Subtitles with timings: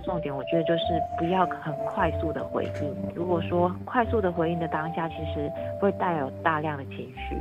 [0.00, 0.84] 重点，我觉得就是
[1.18, 2.96] 不要很快速的回应。
[3.14, 5.50] 如果说快速的回应的当下，其实
[5.80, 7.36] 会带有大量的情绪，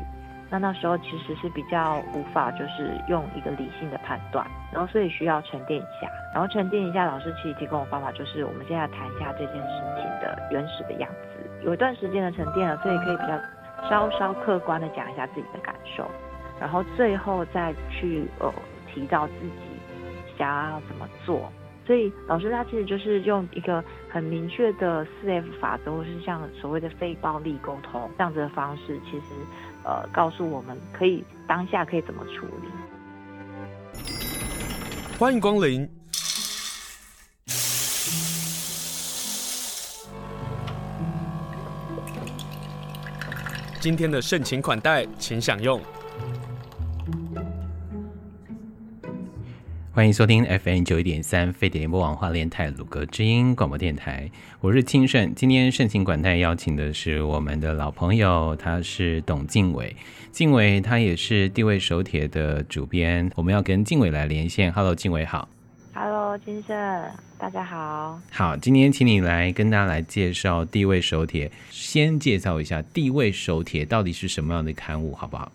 [0.50, 11.50] 那那时候其实是比较无法就是用一个理性的判断，然后所以需要沉淀一下，然后沉淀一下，老师其实提供的方法就是我们现在谈一下这件事情的原始的样子。
[11.66, 13.40] 有一段时间的沉淀了，所以可以比较
[13.90, 16.06] 稍稍客观的讲一下自己的感受，
[16.60, 18.52] 然后最后再去呃
[18.94, 21.52] 提到自己想要怎么做。
[21.86, 29.26] 所以老师他其实就是用一个很明确的四 F 法则，或是像所谓的非暴力沟通这样子的方式，其实
[29.84, 34.00] 呃告诉我们可以当下可以怎么处理。
[35.20, 35.90] 欢迎光临。
[43.80, 45.82] 今天的盛情款待，请享用。
[49.96, 54.28] 欢迎收听 FM 九一点三飞碟联播网花莲泰鲁格之音广播电台，
[54.60, 55.36] 我是清盛。
[55.36, 59.96] 今天盛情款待邀请的是我们的老朋友，他是董静伟。
[60.32, 64.74] 静伟他也是地位手帖的主编，我们要跟静伟来连线。
[64.74, 65.48] Hello，靖伟好。
[65.94, 66.76] Hello，清盛，
[67.38, 68.20] 大家好。
[68.32, 71.52] 好，今天请你来跟大家来介绍地位手帖。
[71.70, 75.52] 先介绍一下地位手帖到底是什么样的刊物，好不好？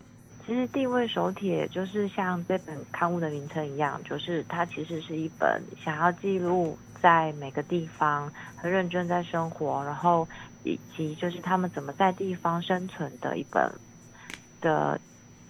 [0.49, 10.27] 其实地位手帖就是像这本刊物的名称一样，就是它其实是一本想要记录在每个地方很认真在生活，然后
[10.65, 13.71] 以及就是他们怎么在地方生存的一本
[14.63, 14.99] 的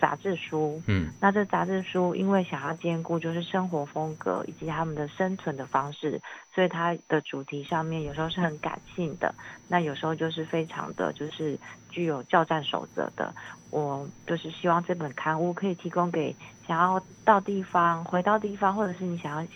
[0.00, 0.82] 杂志书。
[0.88, 6.20] 嗯，那这杂志书因为想要兼顾就是生活风格以及他们的生存的方式，
[6.52, 9.32] 所以它的主题上面有时候是很感性的，
[9.68, 11.56] 那有时候就是非常的就是
[11.88, 13.32] 具有教战守则的。
[13.70, 16.34] 我就是希望这本刊物可以提供给
[16.66, 19.48] 想要到地方、回到地方，或者是你想要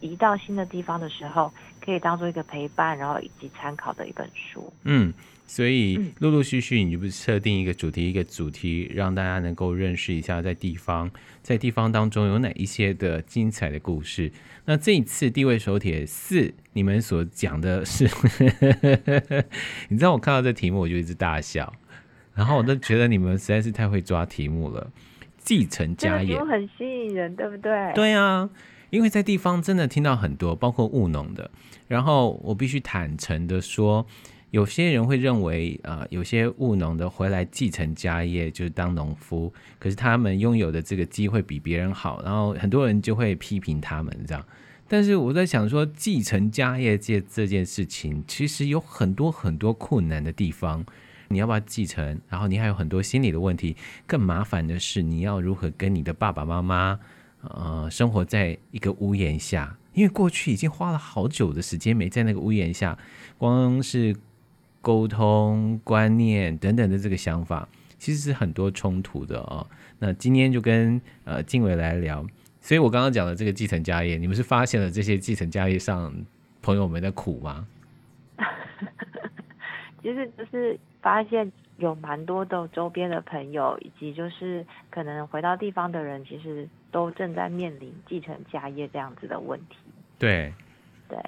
[0.00, 1.52] 移到新的地方的时候，
[1.84, 4.72] 可以当做一个陪伴，然后以及参考的一本书。
[4.84, 5.12] 嗯，
[5.46, 11.10] 所以陆陆续续你就不是设定一个主题，一个主题，让大家能够认识一下在地方，
[11.42, 14.32] 在地方当中有哪一些的精彩的故事。
[14.64, 18.08] 那这一次地位手帖四，你们所讲的是，
[19.88, 21.72] 你知道我看到这题目我就一直大笑。
[22.34, 24.90] 然后我都觉得你们实在是太会抓题目了，
[25.38, 27.92] 继承家业，这个很吸引人，对不对？
[27.94, 28.48] 对啊，
[28.90, 31.50] 因为在地方真的听到很多，包括务农的。
[31.88, 34.06] 然后我必须坦诚的说，
[34.50, 44.42] 有些人会认为，呃，有些务农的回来继承家业，就是当农夫，可是他们拥有的这个机会比别人好，然后很多人就会批评他们这样。
[44.88, 50.84] 但是我在想说，继承家业这这件事情，其实有很多很多困难的地方。
[51.32, 52.20] 你要不要继承？
[52.28, 53.76] 然后你还有很多心理的问题。
[54.06, 57.00] 更麻烦的是，你要如何跟你的爸爸妈妈，
[57.42, 59.76] 呃，生活在一个屋檐下？
[59.94, 62.96] 因为过去已经花了好久的时间没在那个屋檐下，
[63.36, 64.16] 光是
[64.80, 67.68] 沟通观念等等的这个想法，
[67.98, 69.66] 其实是很多冲突的哦。
[69.98, 72.26] 那今天就跟呃靖伟来聊。
[72.60, 76.14] 所以我刚刚讲的这个继承家业，你们是发现了这些继承家业上
[76.62, 77.66] 朋友们的苦吗？
[80.02, 80.78] 其实就是。
[81.02, 89.76] 发现有蛮多的周边的朋友，以及就是可能回到地方的人，其实都正在面临继承家业这样子的问题。
[90.16, 90.54] 对，
[91.08, 91.18] 对，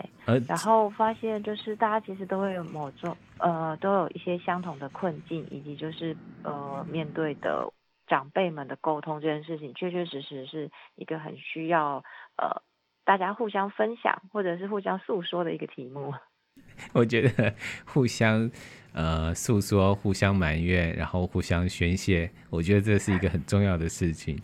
[0.47, 7.69] 然后发现就是大家其实都会有某种呃，都有一些相同的困境，以及就是呃，面对的
[8.07, 12.05] 长辈们的沟通这件事情，确确实实是一个很需要
[12.37, 12.63] 呃
[13.05, 16.15] 大家互相分享或者是互相诉说的一个题目。
[16.95, 17.55] 我觉得
[17.85, 18.49] 互相。
[18.95, 24.39] 呃，诉说、互相埋怨，然后互相宣泄，我觉得这是一个很重要的事情。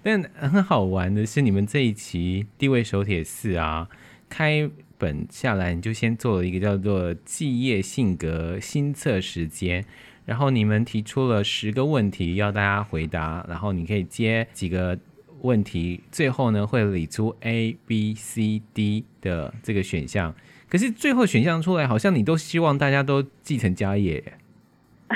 [0.00, 3.88] 但很好玩的是，你们这一期地位手帖四啊，
[4.28, 9.84] 开本下来你就先做了一个叫做“记业性格心测时间”，
[10.24, 14.96] 然后你们提出了十个问题要大家回答，然后你可以接几个
[15.40, 20.32] 问题，最后呢会理出 A、B、C、D 的这个选项。
[20.68, 24.22] 可是最后选项出来，好像你都希望大家都继承家业。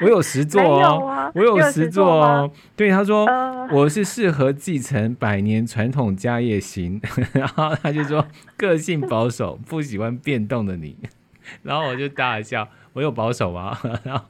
[0.00, 2.50] 我有实作哦，啊、我有实作哦。
[2.74, 7.00] 对，他说、呃、我是适合继承百年传统家业型，
[7.32, 10.96] 然后他就说个性保守，不喜欢变动的你。
[11.62, 13.78] 然后我就大笑，我有保守吗？
[14.02, 14.24] 然后，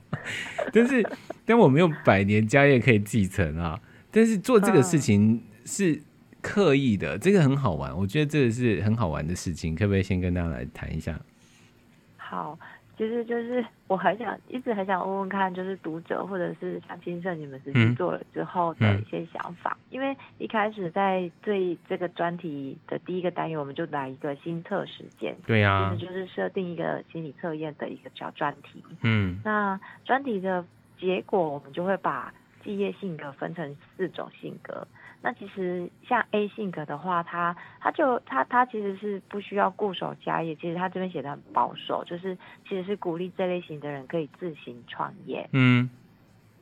[0.73, 1.08] 但是
[1.46, 3.79] 但我没有百年家业可以继承啊。
[4.11, 6.03] 但是做这个事情是。
[6.42, 11.19] 刻意的，这个很好玩，我觉得这个是很好玩的事情，可不可以先跟大家来谈一下？
[12.16, 12.58] 好，
[12.96, 19.72] 其实就是我很想一直很想问问看，就是读者或者是像金圣你们实际做了之后的一些想法。
[19.72, 28.82] 嗯嗯、因为一开始在对这个专题的第一个单元，我们就来一个心测时间，对呀、啊，就是设定一个心理测验的一个小专题。
[29.02, 30.64] 嗯，那专题的
[30.98, 32.32] 结果，我们就会把
[32.62, 34.86] 记业性格分成四种性格。
[35.22, 42.37] 那其实像 A 性格的话，他他就他他其实是不需要固守家业，其实他这边写的很保守，就是
[42.67, 45.49] 其实是鼓励这类型的人可以自行创业。
[45.52, 45.90] 嗯，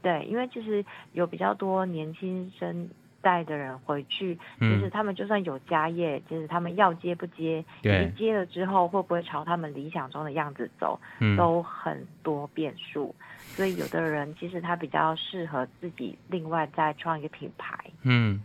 [0.03, 2.91] 对，因为其实有比较多年轻生
[3.21, 13.15] 代的人回去，就是他们就算有家业，就是他们要接不接，对，接了之后会不会朝他们理想中的样子走，嗯，都很多变数。
[13.39, 17.77] 所以有的人其实他比较适合自己另外再创一个品牌。
[18.03, 18.43] 嗯。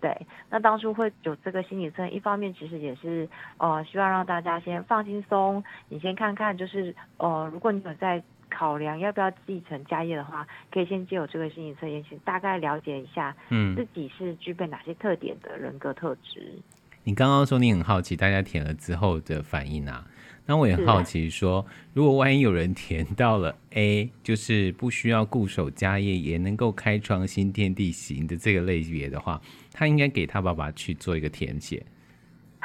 [0.00, 0.16] 对，
[0.48, 16.58] 那当初会有这个心理测验，一方面其实也是，呃，希望让大家先放轻松，你先看看，就是，呃，如果你有在考量要不要继承家业的话，可以先借由这个心理测验，先大概了解一下，嗯，自己是具备哪些特点的人格特质。
[17.04, 20.06] 你刚刚说你很好奇大家填了之后的反应啊。
[20.50, 29.42] 那我也很好奇说，如果万一有人填到了 A，就是不需要固守家业，也能够开创新天地型的这个类别的话，
[29.74, 31.84] 他应该给他爸爸去做一个填写。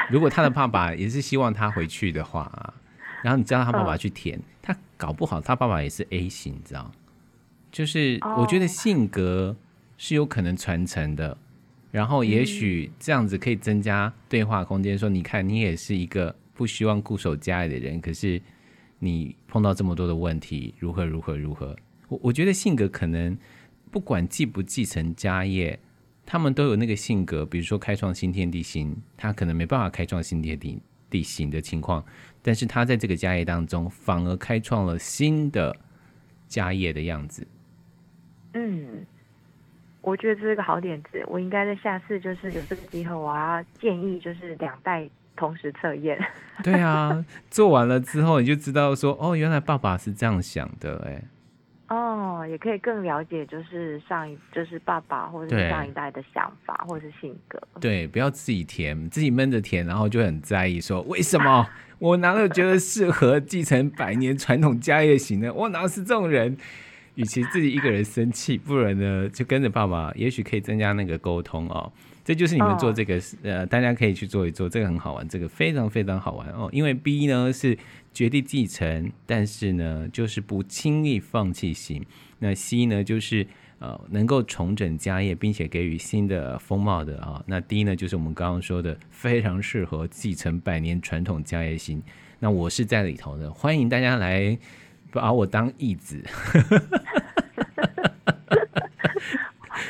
[0.09, 2.73] 如果他的爸爸也是希望他回去的话啊，
[3.21, 4.73] 然后你知道他爸爸 去填，他
[5.03, 6.91] 搞不好他爸爸也是 A 型，你知道？
[7.71, 9.55] 就是我觉得性格
[9.97, 11.37] 是有可能传承的，
[11.91, 14.97] 然后也许这样子可以增加对话空间。
[14.97, 16.35] 说你看，你也是一个。
[16.55, 18.39] 不希望固守家里的人，可是
[18.99, 21.75] 你碰到这么多的问题，如何如何如何？
[22.07, 23.35] 我我觉得性格可能
[23.89, 25.79] 不管继不继承家业，
[26.27, 27.43] 他们都有那个性格。
[27.43, 30.79] 比如说开创新天地型，他可能没办法开创新天地
[31.09, 32.05] 地型的情况，
[32.43, 35.75] 但是他在这个家业当中，反而开创了新的
[36.47, 37.47] 家业的样子。
[38.53, 39.03] 嗯，
[40.01, 41.23] 我觉得这是个好点子。
[41.25, 45.09] 我应该在下次就是有这个机会，我要建议就是两代。
[45.35, 46.15] 同时测验，
[46.63, 51.23] 对啊，做完了之后你就知道说，哦，原来爸爸是这样想的，哎，
[51.89, 61.67] 哦，也可以更了解，就是上一就是爸爸或者是上一代的想法或者是性格，对，不要自己填，自己闷着填，然后就很在意说，为什么
[61.99, 66.57] 我哪有觉得适合继承百年传统家业型的，我哪是这种人？
[67.15, 71.91] 与其自己一个人生气，不然呢，就跟着爸爸，也许可以增加那个沟通哦。
[72.23, 76.69] 这就是你们做这个，呃，大家可以去做一做，这个很好玩，这个非常非常好玩哦。
[76.71, 77.77] 因为 B 呢是
[78.13, 82.05] 绝地继承，但是呢就是不轻易放弃型。
[82.39, 83.45] 那 C 呢就是
[83.79, 87.43] 呃能够重整家业，并且给予新的风貌的啊。
[87.45, 92.01] 那 D 呢就是我们刚刚说的非常适合继承百年传统家业型。
[92.39, 94.57] 那我是在里头的，欢迎大家来
[95.11, 96.23] 把我当义子。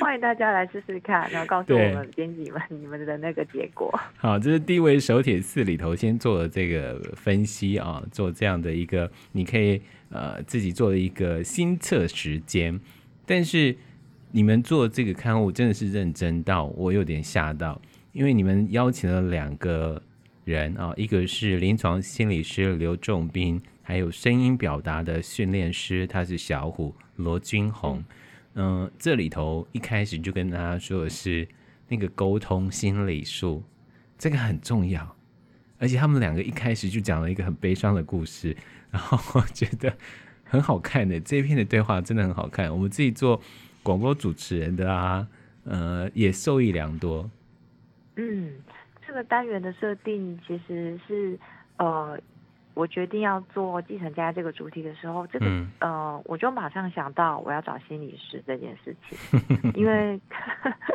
[0.03, 3.89] 欢迎大家来试试看，然后告诉我们编辑们你们的那个结果。
[4.19, 12.77] 好，这是第一位手铁四里头先做的这个分析啊，做这样的一个，你可以呃自己做的一个心测时间。
[13.25, 13.73] 但是
[14.31, 20.01] 你们做这个刊物真的是认真到我有点吓到，因为你们邀请了两个
[20.43, 28.00] 人啊，一个是临床心理师刘仲斌，还有声音表达的训练师，他是小虎罗君红。
[28.00, 28.05] 嗯
[28.55, 31.48] 嗯，这里头一开始就跟大家说的是
[31.88, 33.63] 那个沟通心理术，
[34.17, 35.15] 这个很重要。
[35.79, 38.55] 而且他们两个一开始就讲了一个很悲伤的故事，
[38.91, 39.91] 然后我觉得
[40.43, 42.72] 很好看的这一篇的对话真的很好看。
[42.72, 43.41] 我们自己做
[43.81, 45.27] 广播主持人的啊，
[45.63, 47.29] 呃，也受益良多。
[48.15, 48.53] 嗯，
[49.05, 51.39] 这个单元的设定其实是
[51.77, 52.19] 呃。
[52.74, 59.18] 我决定要做继承家这个主题的时候，这个、嗯、呃，我就马上想到我要找心理师这件事情，
[59.75, 60.20] 因为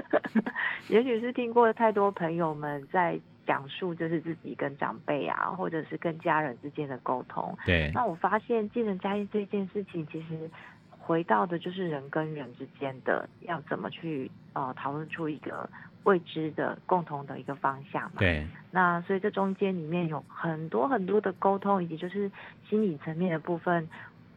[0.88, 7.56] 也许是听过太多朋友们在讲述，就是自己跟长辈啊，或者是跟家人之间的沟通。
[7.64, 7.90] 对。
[7.94, 10.50] 那我发现继承家业这件事情，其实
[10.98, 15.68] 回到的就是人跟人之间的要怎么去呃讨论出一个。
[16.04, 18.46] 未知的共同的一个方向嘛，对。
[18.70, 22.30] 那所以这中间里面有很多很多的沟通，以及就是
[22.68, 23.86] 心理层面的部分，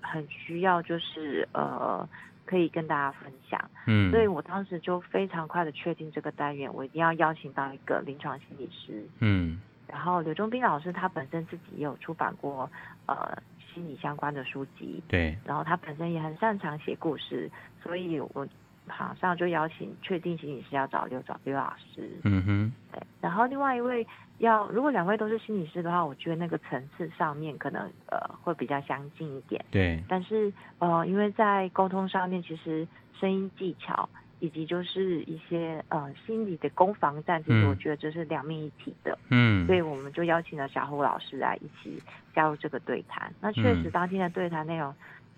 [0.02, 2.08] 很需要就是呃
[2.46, 3.70] 可以跟大家分享。
[3.88, 4.12] 嗯。
[4.12, 9.06] 所以我当时就非常快的确定这个单元，我一定要邀请到一个临床心理师。
[9.20, 9.62] 嗯。
[9.88, 12.70] 然后刘忠斌老师他本身自己也有出版过
[13.06, 13.38] 呃
[13.74, 15.02] 心理相关的书籍。
[15.08, 15.38] 对。
[15.46, 17.50] 然后他本身也很擅长写故事，
[17.82, 18.46] 所以我。
[18.86, 22.10] 马上就邀请确定心理师要找刘找刘老师。
[22.24, 23.02] 嗯哼，对。
[23.20, 24.06] 然后另外一位
[24.40, 29.64] 要，如果两位都是心理师的话，我觉得那个层次上面可能呃会比较相近一点。
[29.72, 30.04] 对。
[30.08, 32.88] 但是呃，因为在沟通上面，其实
[33.20, 34.10] 声音技巧。
[34.44, 39.16] 以及就是一些呃心理的攻防战，其实我觉得这是两面一体的。
[39.30, 42.02] 嗯，所以我们就邀请了小虎老师来一起
[42.34, 43.32] 加入这个对谈。
[43.40, 44.92] 那确实当天的对谈内容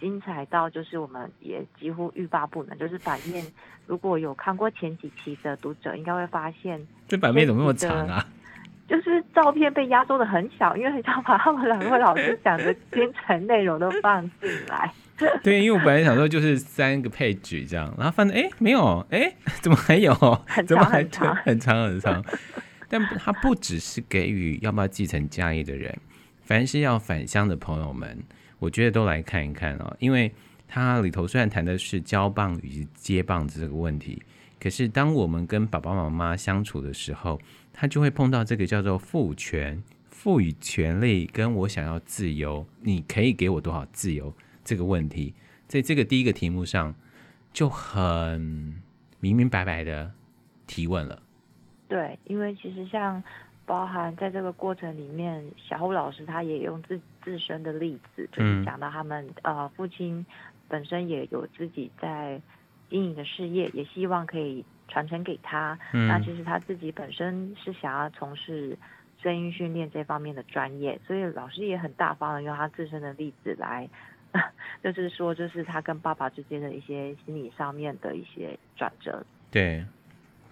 [0.03, 2.77] 精彩到，就是我们也几乎欲罢不能。
[2.77, 3.41] 就是版面
[3.87, 8.27] 如果有看过前几期的读者，应该会发现这版面怎么那么长啊？
[8.85, 14.93] 就是照片被压缩的很小，因为很想把他们两位老师讲的精彩内容都放进来。
[15.41, 19.33] 对，因为我本来想说就是三个配角这样，然后发现哎没有，哎
[19.63, 20.13] 怎么还有？
[20.67, 22.21] 怎么还长很长很长？
[22.89, 25.97] 但他不只是给予要不要继承家业的人，
[26.41, 28.21] 凡是要返乡的朋友们，
[28.63, 30.31] 我觉得都来看一看哦，因为
[30.69, 34.23] 他里头虽然谈的是交棒与接棒这个问题，
[34.57, 37.37] 可是当我们跟爸爸妈妈相处的时候，
[37.73, 44.33] 他就会碰到这个叫做赋权、赋予权利，跟我想要自由，你可以给我多少自由？
[44.63, 45.33] 这个问题，
[45.67, 46.95] 在这个第一个题目上
[47.51, 48.81] 就很
[49.19, 50.09] 明明白白的
[50.65, 51.21] 提问了。
[51.89, 53.21] 对，因为其实像
[53.65, 60.25] 包含在这个过程里面，小虎老师他也用自己自身的例子，就是讲到他们、嗯、呃父亲
[60.67, 62.41] 本身也有自己在
[62.89, 65.77] 经营的事业，也希望可以传承给他。
[65.93, 68.77] 嗯、那其实他自己本身是想要从事
[69.21, 73.89] 声音训练这方面的专业，所以老师也很大方的用他自身的例子来。
[74.83, 79.23] 就是说，就是他跟爸爸之间的一些心理上面的一些转折。
[79.51, 79.85] 对，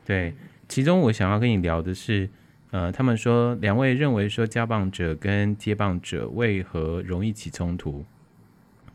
[0.06, 0.36] 对，
[0.68, 2.30] 其中我想要跟你聊的是，
[2.72, 8.04] 呃，他们说两位认为说交棒者跟接棒者为何容易起冲突？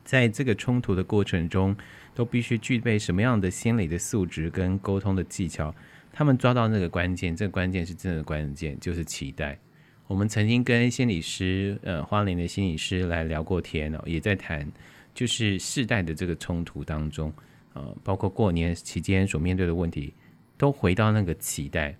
[0.02, 1.76] 在这个冲突的过程中，
[2.14, 5.74] 都必须具备什么样的心理的素质跟沟通的技巧？
[6.12, 9.58] 他们抓到那个关键，这个关键是真的关键，就是期待。
[10.06, 14.66] 我们曾经跟心理师，呃，花莲的心理师来聊过天哦，也在谈，
[15.12, 17.30] 就是世代的这个冲突当中，
[17.74, 20.14] 呃，包括过年期间所面对的问题，
[20.56, 21.94] 都回到那个期待，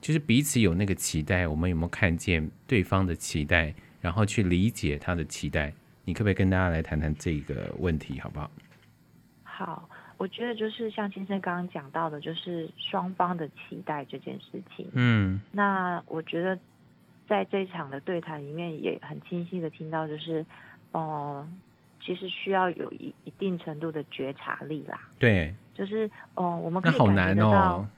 [0.00, 5.72] 就是彼此有那个期待，我们有没有看见对方的期待，然后去理解他的期待？
[6.04, 8.50] 你可不可以跟大家来谈谈这个问题，好不好？
[9.42, 14.88] 好，我觉得就是像先生刚刚讲到的，就是双方的期待这件事情。
[14.92, 16.58] 嗯，那我觉得。
[17.28, 20.46] 在这一场的对谈里面，也很清晰的听到，就是，
[20.92, 21.48] 哦、呃，
[22.00, 25.00] 其实需要有一一定程度的觉察力啦。
[25.18, 27.88] 对，就是，哦、呃，我们可以感觉得到，哦、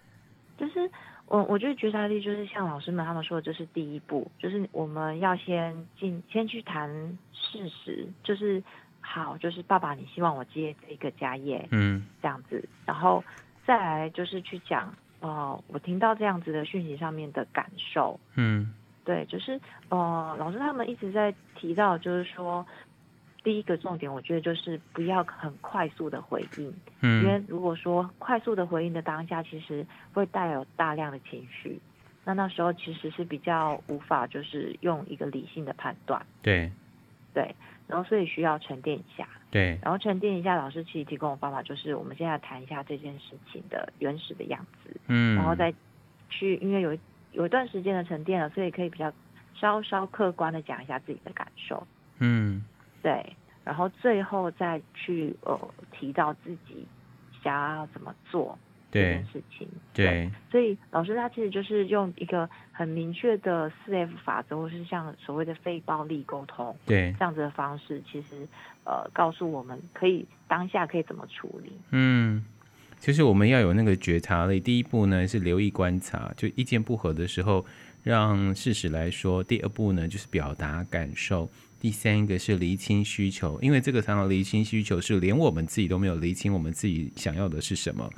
[0.57, 0.91] 就是，
[1.29, 6.89] 我我觉得觉察力就是像老师们他们说的，这是第一步，就是我们要先进，先去谈
[7.33, 8.63] 事实，就是
[9.01, 13.23] 好，就是爸爸，你希望我接这个家业，嗯，这样子，然后
[13.67, 14.89] 再来就是去讲，
[15.21, 18.75] 哦、呃，我听到这样子的讯息上面的感受，嗯。
[19.05, 19.59] 对，就是
[19.89, 22.67] 呃，老师他们一直在提到，就是说，
[23.49, 31.81] 第一个重点，我觉得就是不要很快速的回应，嗯，因为如果说快速的回应的当下，其实会带有大量的情绪，
[32.27, 36.71] 那那时候其实是比较无法就是用一个理性的判断，对，
[37.33, 37.55] 对，
[37.87, 45.73] 然后所以需要沉淀一下，对，然后沉淀一下，老师其实提供的方法就是，我们现在谈一下这件事情的原始的样子，嗯，然后再
[46.29, 46.99] 去，因为有。
[47.33, 49.13] 有一段时间的沉淀了，所以可以比较
[49.55, 51.87] 稍稍客观的讲一下自己的感受。
[52.21, 52.65] 嗯，
[53.03, 53.37] 对，
[53.69, 55.61] 然后最后再去呃
[55.93, 56.87] 提到自己
[57.45, 58.59] 想要怎么做
[58.91, 59.69] 这件事情。
[59.93, 68.49] 对，对，所以老师他其实就是用一个很明确的四 F 法则，或是像所谓的非暴力沟通，对这样子的方式，其实
[68.85, 71.71] 呃告诉我们可以当下可以怎么处理。
[71.91, 72.43] 嗯。
[73.01, 74.59] 就是我们要有那个觉察力。
[74.59, 77.65] 第一步呢是留意观察，就意见不合的时候
[78.03, 79.41] 让事实来说。
[79.45, 81.49] 第二步呢就是表达感受。
[81.81, 88.11] 第三个是厘清需求，因为这个常常厘清需求是连我们自己都没有厘清我们自己想要的是什么。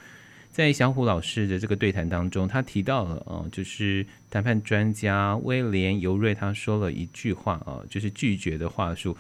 [0.51, 9.17] 在小虎老师的这个对谈当中，他提到了啊，就是谈判专家威廉尤瑞他说了一句话啊，就是拒绝的话术。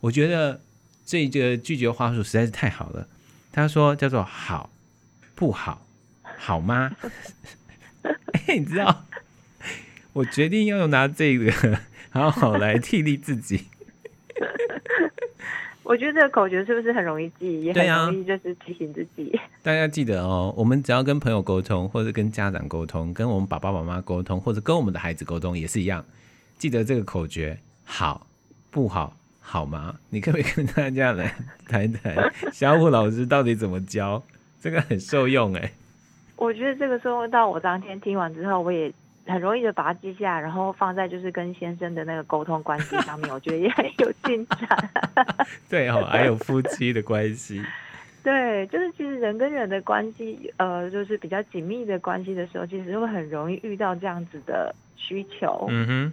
[0.00, 0.60] 我觉得
[1.06, 3.08] 这个拒绝话术实在是太好了。
[3.50, 4.70] 他说叫做好。
[5.36, 5.84] 不好，
[6.38, 6.92] 好吗？
[8.46, 9.04] 欸、 你知道，
[10.12, 13.64] 我决定要拿这个好好来替励自己。
[15.84, 17.62] 我觉得这个口诀是不是很容易记？
[17.62, 19.38] 也很容易就是提醒自己。
[19.62, 26.04] 大家记得哦，我们只要跟朋友沟通，或者跟家长沟通，跟我们爸爸妈妈沟通，或者跟我们的孩子沟通，也是一样。
[26.56, 28.26] 记得这个口诀：好，
[28.70, 29.94] 不好，好吗？
[30.08, 31.34] 你可不可以跟大家来
[31.68, 34.22] 谈谈小虎老师到底怎么教？
[34.60, 35.70] 这个很受用哎。
[36.36, 38.90] 我觉得这个受用到我当天听完之后，我也
[39.26, 44.90] 很容易的把它记下来，然后放在就是跟先生的那个沟通关系上面，我觉得也很有进展。
[45.68, 47.62] 对哦，还有夫妻的关系。
[48.22, 55.66] 对，就是其实人跟人的关系，呃，就是比较紧密的关系的时候，其实会很容易遇到这样子的需求。
[55.68, 56.12] 嗯哼，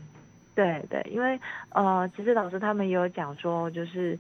[0.54, 1.40] 对对，因为
[1.70, 4.20] 呃，其实老师他们也有讲说，就是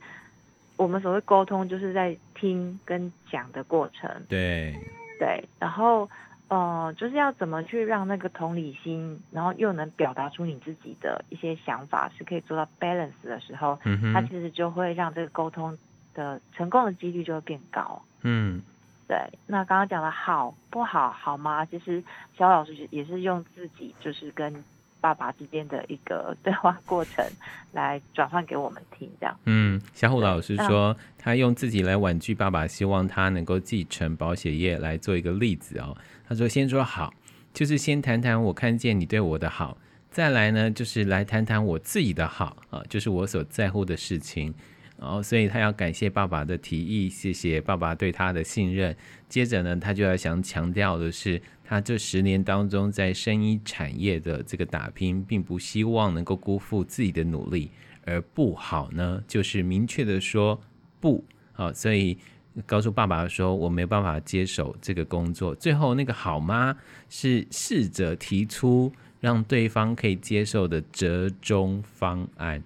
[0.77, 4.09] 我们所谓沟通，就是在听跟讲的过程。
[4.29, 4.73] 对
[5.19, 6.09] 对，然后
[6.51, 15.77] 呃，就是要怎么去让那个同理心，然后又能表达出你自己的一些想法，是可以做到 balance 的时候，嗯哼，它其实就会让这个沟通。
[16.13, 18.01] 的成功的几率就会变高。
[18.23, 18.61] 嗯，
[19.07, 19.17] 对。
[19.47, 21.63] 那刚刚讲的好不好，好吗？
[21.63, 22.03] 其实
[22.37, 24.61] 小老师也是用自己就是跟
[24.99, 27.25] 爸爸之间的一个对话过程
[27.71, 29.33] 来转换给我们听，这样。
[29.45, 35.95] 嗯，小虎老师说他用自己来婉拒爸爸，希望他能够继承保险业来做一个例子哦。
[36.31, 37.13] 他说：“先说好，
[37.53, 39.77] 就是先谈谈我看见你对我的好，
[40.09, 44.53] 再来呢，就是来谈谈我自己的好啊，就是我所在乎的事情。”
[44.97, 48.95] 然后，所以他要感谢爸爸的提议，谢谢爸爸对他的信任。
[49.27, 57.71] 接着呢，他就要想强调的是，他这十年当中在生医产业的这个打拼，并不希望能够辜负自己的努力。
[58.05, 60.61] 而不好呢，就是明确的说
[61.01, 61.25] 不。
[61.51, 62.17] 好，所以
[62.65, 65.55] 告诉爸爸说，我没办法接手这个工作。
[65.55, 66.75] 最后那个好妈？
[67.09, 72.61] 是试着提出让对方可以接受的折中方案。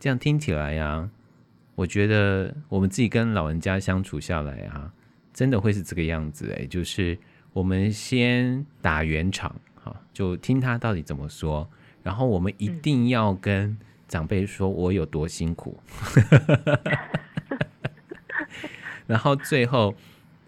[0.00, 1.08] 这样听起来呀。
[1.74, 4.92] 我觉得我们自己跟老人家相处下来啊，
[5.32, 7.18] 真的会是这个样子哎，就是
[7.54, 11.66] 我们先打圆场，哈，就听他到底怎么说，
[12.02, 13.76] 然后我们一定要跟
[14.06, 15.80] 长辈说我有多辛苦，
[19.06, 19.94] 然后最后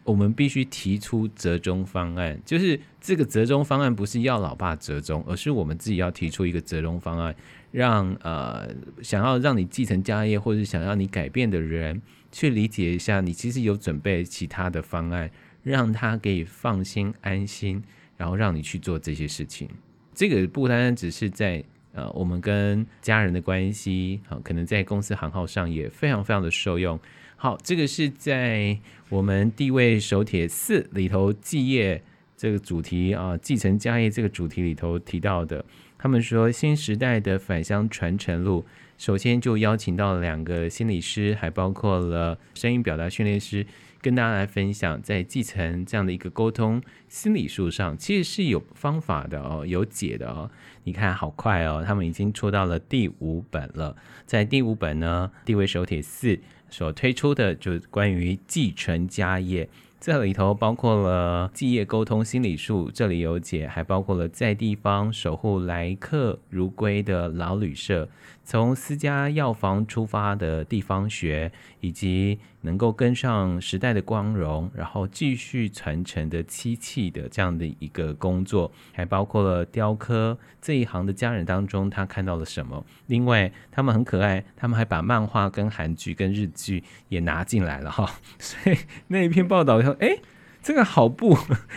[0.05, 7.35] 我们必须提出折中方案，就是这个折中方案不是要老爸折中，而是我们自己要提出一个折中方案。
[7.71, 8.69] 让呃
[9.03, 12.01] 想要让你继承家业或者想要你改变的人
[12.31, 15.29] 去理解一下，你其实有准备其他的方案，
[15.65, 17.83] 让他可以放心安心，
[18.17, 19.69] 然后让你去做这些事情。
[20.15, 26.97] 这个不单单只是在呃我们跟家人的关系，好，可能在公司行号上也非常非常的受用。
[27.45, 28.79] 好，这个是在
[29.11, 32.03] 我们地位手帖四里头继业
[32.39, 35.63] 这个主题啊，继承家业这个主题里头提到的。
[35.99, 38.65] 他们说，新时代的返乡传承路，
[38.97, 43.67] 首先就邀请到了两个心理师，还包括了声音表达训练师，
[44.01, 46.81] 跟大家来分享，在继承这样的一个沟通
[47.11, 50.51] 心理术上，其实是有方法的哦，有解的哦。
[50.85, 53.95] 你看，好快哦，他们已经出到了第五本了。
[54.25, 56.39] 在第五本呢，地位手帖四
[56.75, 59.69] 所推出的，就关于继承家业。
[60.01, 68.09] 这里头包括了继业沟通心理术，这里有解，还包括了在地方守护来客如归的老旅社，
[68.45, 82.85] 从私家药房出发的地方学，以及能够跟上时代的光荣，然后继续传承的漆器的这样的一个工作，还包括了雕刻这一行的家人当中，他看到了什么？
[83.07, 88.77] 另外，他们很可爱，他们还把漫画、跟韩剧、跟日剧也拿进来了哈， 所以
[89.09, 89.97] 那一篇报道以后。
[90.01, 90.19] 哎，
[90.63, 91.37] 这个好不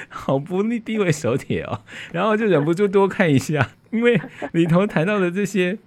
[0.10, 1.82] 好不地位手帖哦，
[2.14, 4.20] 然后就忍不住多看一下，因为
[4.54, 5.78] 里头谈到的这些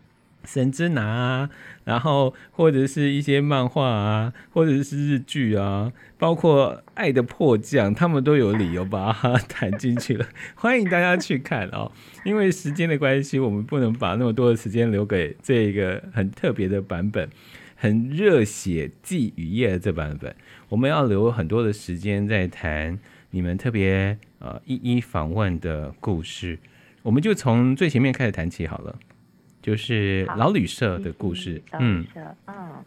[0.45, 1.51] 神之拿啊，
[1.85, 10.27] 然后或者是一些漫画啊，或者是日剧啊，包括《爱的迫降》，他们都有理由把它 谈进去了。
[10.55, 11.93] 欢迎大家去看哦，
[12.25, 17.29] 因为时间的关系，我们不能把那么多的时间留给这个很特别的版本。
[17.83, 20.37] 很热血继与业的这版本，
[20.69, 22.99] 我们要留很多的时间在谈
[23.31, 26.59] 你们特别呃一一访问的故事，
[27.01, 28.99] 我们就从最前面开始谈起好了，
[29.63, 31.63] 就是老旅社的故事。
[31.79, 32.07] 嗯，
[32.47, 32.85] 嗯，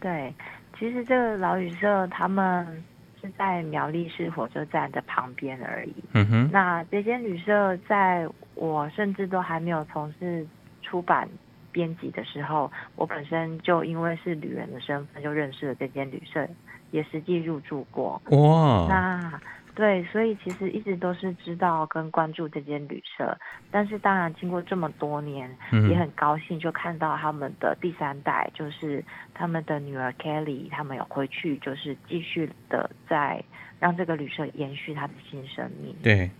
[0.00, 0.32] 对，
[0.78, 2.82] 其实这个老旅社他们
[3.20, 5.94] 是在苗栗市火车站的旁边而已。
[6.12, 10.46] 嗯哼，那这间旅社在我甚至都还没有从事
[10.82, 11.28] 出版。
[11.72, 16.48] 编辑的时候，我本身就因为是旅人的身份，就认识了这间旅社，
[16.90, 18.18] 也实际入住过。
[18.30, 19.38] 哇，那
[19.76, 23.38] 对，所以其实一直都是知道跟关注这间旅社，
[23.70, 33.44] 但是当然经过这么多年，嗯、也很高兴就看到他们的第三代，就是他们的女儿 Kelly，他们有回去，就是继续的在
[33.78, 35.94] 让这个旅社延续他的新生命。
[36.02, 36.30] 对，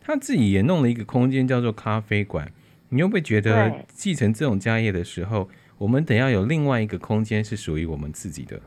[0.00, 2.50] 他自己也弄了一个空间，叫做咖啡馆。
[2.88, 8.58] 你会不会觉得继承这种家业的时候，我们得要有另外一个空间是属于我们自己的？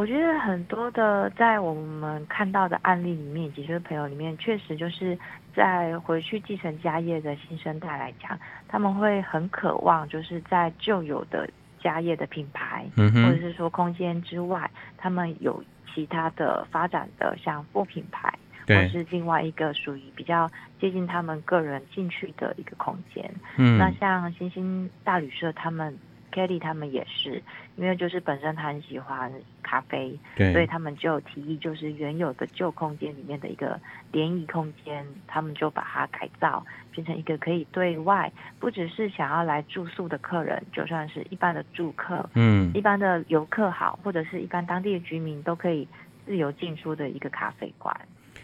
[0.00, 5.18] 我觉得很多的在我们看到的案例里面，以及就是朋友里面，确实就是
[5.54, 11.46] 在回去继承家业的新生代来讲，他们会很渴望，就是在旧有的
[11.82, 15.62] 家业的品牌，嗯、或者是说空间之外，他们有
[15.94, 18.32] 其他的发展的，像副品牌，
[18.68, 23.30] 或是另外一个属于比较接近他们个人兴趣的一个空间。
[23.58, 25.94] 嗯，那像星星大旅社他们。
[26.30, 27.42] Kelly 他们也是，
[27.76, 33.78] 因为就是本身他很喜欢咖啡，对，所以他们就提议，就是原有的旧空间里面的一个
[34.12, 45.86] 联谊空间，他们就把它改造，变成一个可以对外，不只是想要来住宿的客人，就算是一般的住客，嗯，一般的游客好，或者是一般当地的居民都可以
[46.26, 47.94] 自由进出的一个咖啡馆。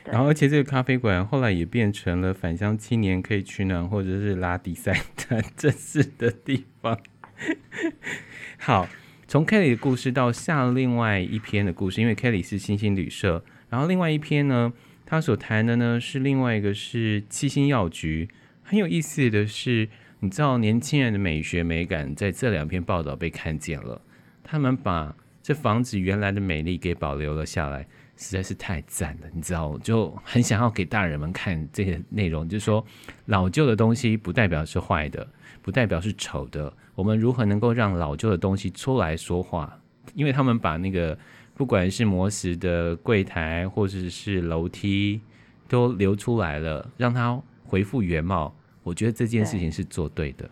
[0.04, 6.96] 然后，而且这个咖啡馆后来也变成了返乡青年可以取暖或者是拉迪赛的 正式的地方。
[8.58, 8.88] 好，
[9.28, 14.72] 从 Kelly 的故事到下另外一篇的故事，因为 Kelly 是星星旅社，然后另外一篇呢，
[15.04, 18.28] 他所谈的呢是另外一个是七星药局。
[18.62, 19.88] 很有意思的是，
[20.20, 24.02] 你知道年轻人的美学美感在这两篇报道被看见了，
[24.42, 29.26] 他们把这房子原来的美丽给保留了下来，实在是太赞了。
[29.32, 32.84] 你知道，就很想要给大人们看这个内容，就是说
[33.26, 35.26] 老旧的东西不代表是坏的。
[35.62, 36.72] 不代表是丑的。
[36.94, 39.76] 我们如何能够让老旧的东西出来说话？
[40.14, 41.18] 因为他们把那个
[41.54, 45.20] 不管是磨石的柜台或者是楼梯
[45.66, 48.54] 都留出来了，让它恢复原貌。
[48.84, 50.48] 我觉得这件事情是做对的。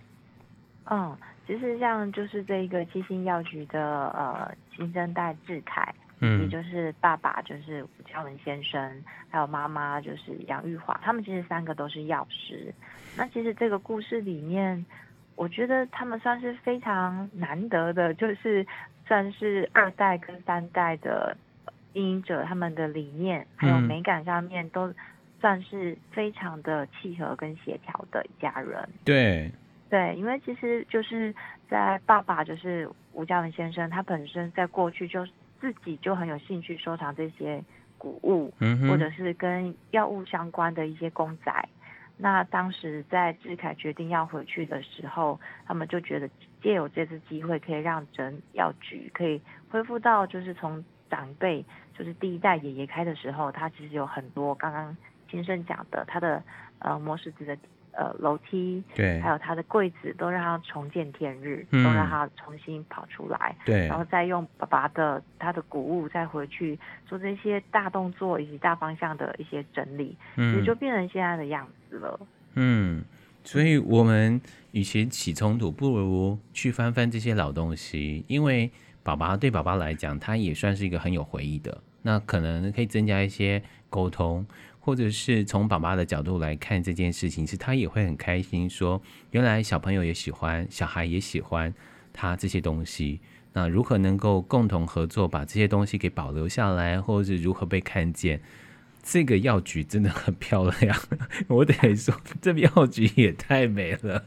[0.90, 12.72] 嗯，其实像就是这一个七星药局的呃新生代智凯，嗯，也就是爸爸就是吴嘉文先生，还有妈妈就是杨玉华，他们其实三个都是药师。
[13.16, 14.84] 那其实这个故事里面。
[15.36, 18.64] 我觉得他们算是非常难得的，就是
[19.04, 21.36] 算是二代跟三代的
[21.92, 24.94] 经营者，他们的理念还有美感上面都
[25.40, 28.88] 算是非常的契合跟协调的一家人。
[29.04, 29.50] 对，
[29.90, 31.34] 对，因为其实就是
[31.68, 35.26] 在爸爸就是吴嘉文先生，他本身在过去就
[35.64, 37.64] 自己就很有兴趣收藏这些
[37.96, 41.68] 古物，嗯，或者是跟药物相关的一些公仔。
[42.18, 46.28] 那当时在志凯决定要回去的时候，他们就觉得
[46.60, 51.64] 借有这次机会，可以让整药局可以恢复到就是从长辈，
[51.96, 54.94] 就是第一代爷爷开的时候，他其实有很多刚刚
[55.30, 56.42] 先生讲的他的
[56.80, 57.56] 呃磨石子的。
[57.96, 66.76] 呃，楼梯，对，还有他的柜子，都让他重见天日，嗯，都让他重新跑出来，对，然后再用爸爸的他的谷物再回去
[67.06, 72.18] 做这些大动作以及大方向的一些整理，嗯，也就变成现在的样子了。
[72.54, 73.04] 嗯，
[73.44, 74.40] 所以我们
[74.72, 78.70] 与其起冲突，不如去翻翻这些老东西，因为
[79.04, 84.44] 爸爸对爸爸来讲，他也算是一个很有回忆的，那可能可以增加一些沟通。
[84.84, 91.72] 或者是从爸爸的角度来看这件事情，是他也会很开心，说原来小朋友也喜欢，小孩也喜欢
[92.12, 93.18] 他这些东西。
[93.54, 98.42] 那如何能够共同合作，把这些东西给保留下来，或者是如何被看见？
[99.02, 100.94] 这个药局真的很漂亮，
[101.48, 104.22] 我得说，这个药局也太美了。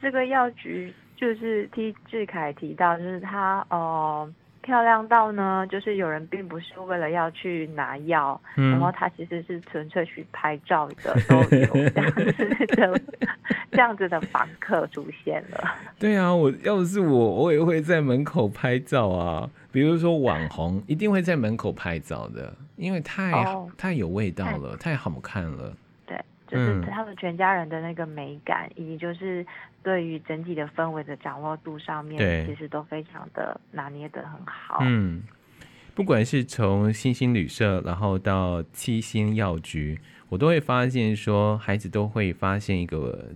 [0.00, 4.32] 这个药局就是听志凯提到，就是他哦。
[4.62, 13.00] 漂亮到呢，就是有人并不是为了要去拿药，嗯，然后他其实是纯粹去拍照的， 都有这样子的
[13.70, 15.74] 这样子的访客出现了。
[15.98, 19.50] 对啊，我要是我，我也会在门口拍照啊。
[19.70, 25.74] 比如说网红一定会在门口拍照的，因为太、哦、太有味道了，太好看了。
[26.52, 29.46] 就是他们全家人的那个美感，嗯、以及就是
[29.82, 34.80] 对于整体的氛围的掌握度上面，其实都非常的拿捏的很好。
[34.82, 35.22] 嗯，
[35.94, 43.30] 不管是从星星旅社，然后到七星药局，我都会发现说，孩子都会发现一个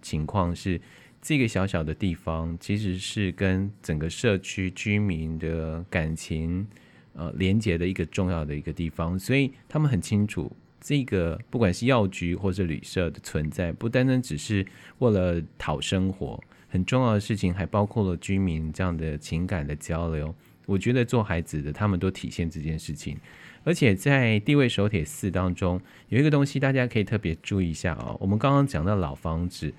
[0.00, 0.80] 情况是，
[1.20, 6.66] 这个小小的地方其实是跟整个社区居民的感情
[7.12, 10.50] 呃连接的一个重要的一个地方，所以他们很清楚。
[10.84, 14.66] 这个不管是药局或者旅社的存在，不单单只是
[14.98, 20.34] 为了讨生活，很重要的事情还包括了居民这样的情感的交流。
[20.66, 23.16] 我觉得做孩子的他们都体现这件事情，
[23.62, 28.16] 而且在地位手帖四当中有一个东西，大家可以特别注意一下啊、哦。
[28.20, 29.72] 我们刚刚讲到老房子，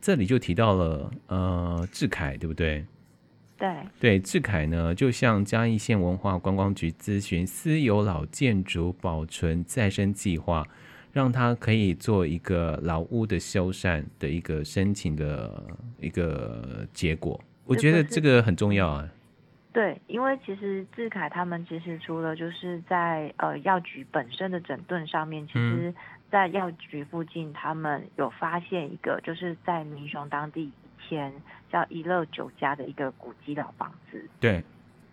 [0.00, 2.84] 这里就提到了呃智凯，对不对？
[3.56, 10.66] 对对，志凯呢，就向嘉义县文化观光局咨询私有老建筑保存再生计划，
[11.12, 15.62] 让他可以做一个老屋的修缮的一个申请的
[16.00, 17.40] 一个结果。
[17.64, 19.08] 我觉得这个很重要啊。
[19.72, 25.92] 对，因为其实志凯他们其实除了就是在呃药局本身的整顿上面，其实
[26.30, 30.72] 在药局附近，他们有发现一个就是在民雄当地以
[31.08, 31.32] 前
[31.70, 34.28] 叫一乐酒家的一个古迹老房子。
[34.40, 34.62] 对，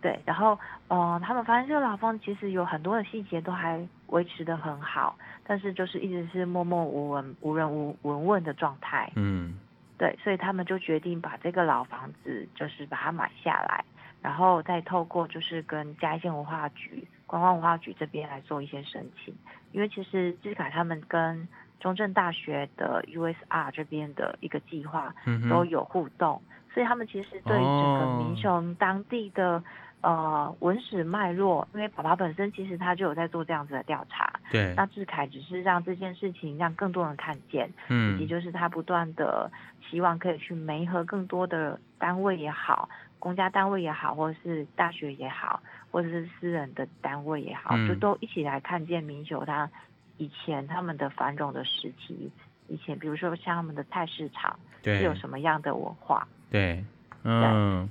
[0.02, 9.12] 对，然后呃他们发现这个老房子其实有很多的细节都还维持的很好，但是就是一直是默默无闻、无人无闻问的状态。
[9.16, 9.60] 嗯，
[9.98, 13.84] 对，所以他们就决定把这个老房子就是把它买下来。
[14.22, 19.34] 然后再透过就是跟嘉义县文化局、观光文化局这边来做一些申请，
[19.72, 21.48] 因为其实志凯他们跟
[21.82, 25.14] 中正大学的 USR 这边的一个计划
[25.50, 29.62] 都有互动，嗯、所以他们其实对整个民雄当地的、
[30.02, 39.52] 哦、呃文史脉络，因为爸爸本身其实他就有在做这样子的调查，对，那志凯只是让这件事情让更多人看见，嗯，以及就是他不断的
[39.90, 42.88] 希望可以去媒合更多的单位也好。
[43.18, 49.70] 公家单位也好，或者是大学也好，或者是私人的单位也好，嗯、就都一起来看见民雄他
[50.22, 52.32] 以前他们的繁荣的时期。
[52.68, 56.26] 以前比如说像他们的菜市场，对，是有什么样的文化？
[56.50, 56.82] 对，
[57.24, 57.90] 嗯，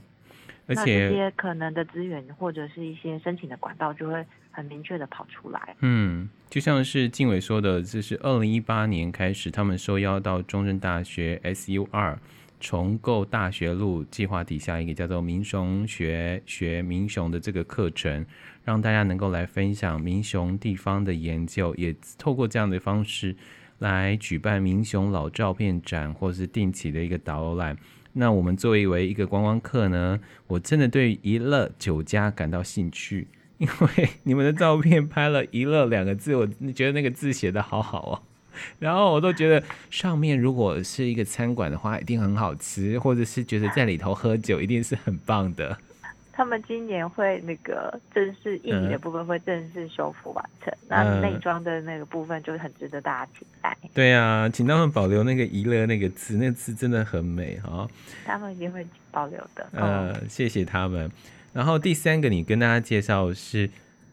[0.67, 5.77] 而且这些可能的资源或者是一些申请的管道，就会很明确的跑出来。
[5.81, 12.17] 嗯，就像是静伟说的，这是二零一八年开始，他们受邀到中正大学 SUR。
[12.61, 18.25] 重构大学路计划底下一个叫做民雄学学民雄的这个课程，
[18.63, 23.35] 让大家能够来分享民雄地方的研究，也透过这样的方式
[23.79, 27.77] 来举办民雄老照片展，或是定期的一个导览。
[28.13, 38.23] 那我们作为一个观光客呢，我真的对一乐酒家感到兴趣，因为你们的照片拍了一乐两个字，我觉得那个字写得好好哦。
[38.79, 45.77] 然后我都觉得上面如果是一个餐馆的话，一定很好吃，或者是觉得在里头喝酒一定是很棒的。
[46.33, 53.77] 他们今年会那个正式印尼的部分会正式修复完成，那、嗯、内装的那个部分就很值得大家期待。
[53.93, 57.87] 对啊，请他们保留那个“怡乐”那个字，那个字真的很美哈。
[58.25, 59.69] 他们一定会保留的。
[59.73, 61.11] 呃，谢谢他们。
[61.53, 63.69] 然后第三个，你跟大家介绍是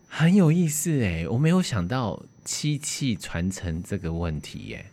[0.10, 2.21] 很有意思哎，我没有想到。
[2.47, 4.86] 漆器传承这个问题耶，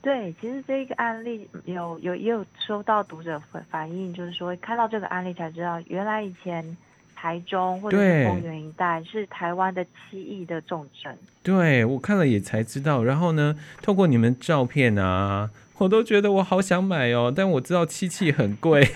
[0.00, 6.76] 对，其实这个案例有有也有收到读者反反映，就是说看到这个案例才知道，原来以前
[7.16, 11.18] 台中或者是丰原一带是台湾的漆艺的重镇。
[11.42, 18.88] 对，我看了也才知道，然后呢，透过你们照片啊，我都觉得我好想买哦，但我知道漆器很贵。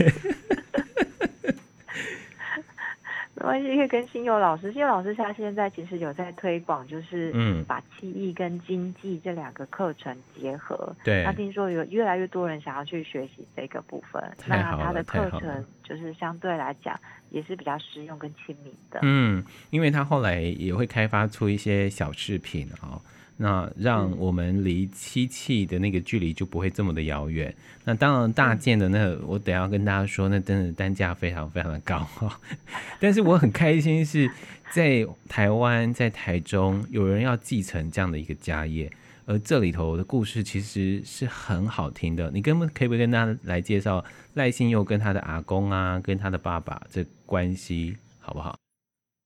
[3.44, 10.94] 关系可以跟新友老师，新友老师他现在其实有在推广，就是嗯，把漆艺跟经济这两个课程结合。
[11.04, 16.98] 对，他听说有越来越多人想要去学习这个部分，那他的课程就是相对来讲
[17.30, 18.98] 也是比较实用跟亲民的。
[19.02, 23.00] 嗯，因为他后来也会开发出一些小饰品哦。
[23.36, 27.54] 那让我们离漆器的那个距离就不会这么的遥远。
[27.84, 32.40] 那当然大件的那个，我等下跟大家说，那真的单价非常非常的高哈。
[33.00, 34.30] 但是我很开心是
[34.70, 38.90] 在台湾，在台中有人要继承这样的一个家业，
[39.26, 42.30] 而这里头的故事其实是很好听的。
[42.30, 48.56] 你跟可不可以跟大家来介绍赖信佑跟他的阿公啊，跟他的爸爸这关系好不好？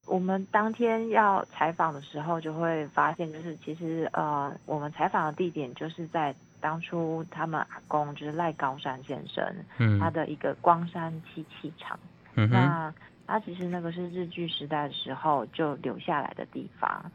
[0.08, 9.44] 我们当天要采访的时候，就会发现，就是其实呃，我们采访的地点就是在当初他们阿公就是赖高山先生，
[9.76, 11.98] 嗯，他的一个光山漆器厂。
[12.36, 12.94] 嗯哼，那
[13.26, 17.12] 他其实那个是日据时代的时候就留下来的地方。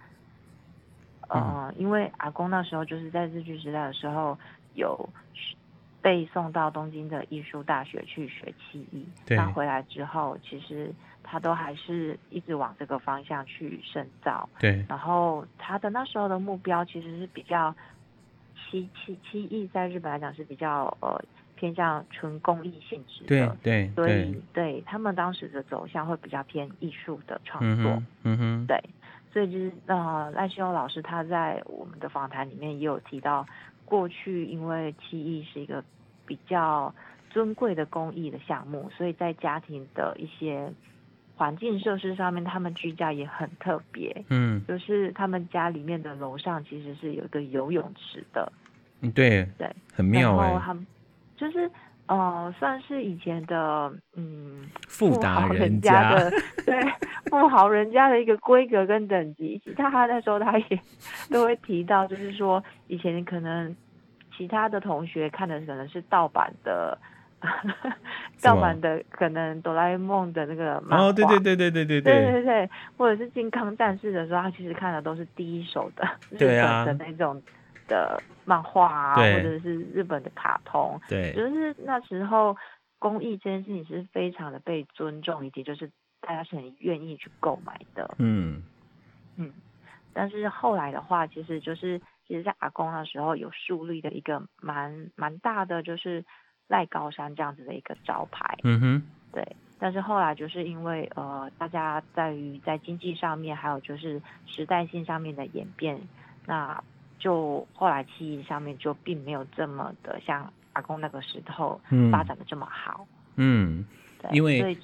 [1.30, 4.38] 呃，嗯，因为阿公那时候就是在日据时代的时候
[4.76, 5.10] 有
[6.00, 10.94] 被送到东京的艺术大学去学漆艺，对，那回来之后其实。
[11.24, 14.86] 他都还是一直往这个方向去深造，对。
[14.88, 17.74] 然后他的那时候的目标其实是比较
[18.56, 21.20] 七七七亿，在日本来讲是比较呃
[21.56, 23.96] 偏向纯公益性质的，对对。
[23.96, 28.84] 所以对，他们当时的走向会比较偏艺术的创作，嗯哼，嗯哼对。
[29.32, 33.46] 所以就是呃赖希欧老师他在我们的访谈里面也有提到，
[33.86, 35.84] 过去因为七艺是一个
[36.28, 36.94] 比较
[37.32, 40.72] 尊贵的公益的项目，所以在家庭的一些。
[41.44, 48.50] 环境设施上面，他们居家也很特别，嗯，就是他们家里面的楼上其实是有一个游泳池的，
[49.02, 50.88] 嗯，对对，很妙哎，然后他们
[51.36, 51.70] 就是
[52.06, 56.16] 呃，算是以前的嗯富达人家。
[56.16, 56.32] 的，
[56.66, 56.80] 对
[57.26, 59.62] 富豪人家的一个规格跟等级。
[59.66, 60.80] 其他他那时候他也
[61.30, 63.76] 都会提到，就是说以前可能
[64.38, 66.98] 其他的同学看的可能是盗版的。
[68.42, 72.02] 盗版的可能哆啦 A 梦的那个漫画，哦，对对对对对对。
[72.02, 77.42] 对对对，或者是金刚战士的时候，他其实看的都是第一手的日本的那种
[77.88, 82.56] 的漫画啊，或者是日本的卡通，对，就是那时候
[83.00, 85.90] 公益这件事情是非常的被尊重，以及就是
[86.22, 88.64] 大家是很愿意去购买的，嗯。
[89.38, 89.52] 嗯，
[90.14, 92.00] 但是后来的话，其实就是。
[92.26, 96.24] 其实，在阿公那时候有树立的一个蛮蛮大的，就是
[96.74, 98.58] 赖高山这样子的一个招牌。
[98.64, 99.56] 嗯哼，对。
[99.78, 106.02] 但是后来就是因为呃，大家在于在经济上面，还有就是时代性上面的演变，
[106.48, 106.84] 那
[107.20, 111.80] 就后来记忆上面就并没有这么的像阿公那个时候
[112.12, 113.06] 发展的这么好。
[113.36, 113.86] 嗯，
[114.20, 114.76] 对，因为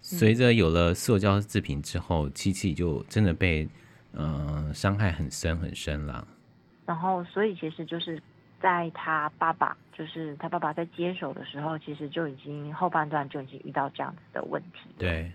[0.00, 3.68] 随着有了塑胶制品之后，漆器就真的被
[4.12, 6.26] 呃伤害很深很深了。
[6.86, 8.22] 然后，所以其实就是
[8.60, 14.88] 在他爸爸，就是他爸爸在接手的时候，其实就已经后半段就已经遇到这样子的问题。
[14.98, 15.30] 对，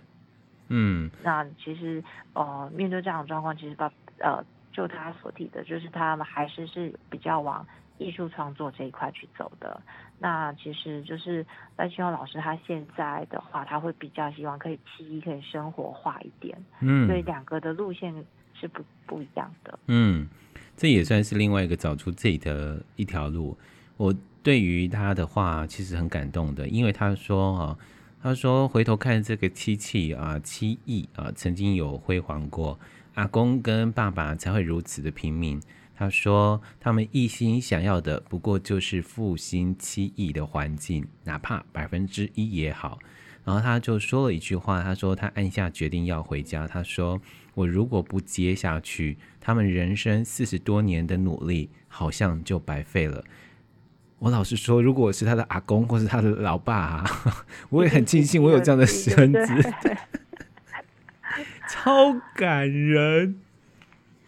[0.67, 1.11] 嗯。
[1.21, 2.03] 那其实
[2.33, 7.65] 呃，面对这样的状况，其实爸呃，就他所提的，就是他们还是是比较往
[7.97, 9.81] 艺术创作这一块去走的。
[10.17, 11.45] 那其实就是
[11.77, 16.57] 赖清友老师他现在的话，他会比较希望可以漆可以生活化一点。
[16.81, 17.07] 嗯。
[17.07, 18.13] 所以两个的路线
[18.59, 19.79] 是不不一样的。
[19.87, 20.27] 嗯。
[20.81, 23.57] 这也算是另外一个找出自己的一条路。
[23.97, 27.77] 我对于他的话其实很感动的，因为他说啊，
[28.23, 32.79] 他说回头看这个漆器啊，漆艺啊，曾经有辉煌过，
[33.15, 35.61] 阿公跟爸爸才会如此的拼命。
[35.97, 42.99] 他说他们一心想要的不过就是复兴漆艺的环境，哪怕百分之一也好。
[43.43, 47.19] 然后他就说了一句话，他说他按下决定要回家，他说。
[47.59, 53.21] 我如果不接下去，他们人生四十多年的努力好像就白费了。
[54.19, 57.03] 我老实说，如果我是他的阿公或是他的老爸啊，
[57.69, 59.73] 我也很庆幸我有这样的孙子，
[61.67, 63.37] 超感人。